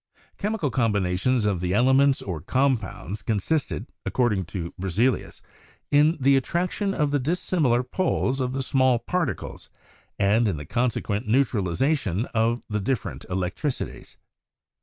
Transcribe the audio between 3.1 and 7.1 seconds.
consisted, according to Berzelius, in the attraction